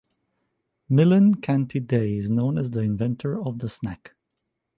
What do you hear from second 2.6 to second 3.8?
the inventor of the